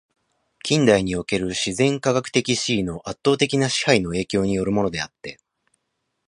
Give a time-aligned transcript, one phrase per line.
[0.63, 5.37] 近代における自然科学的思惟の圧倒的な支配の影響に依るものであって、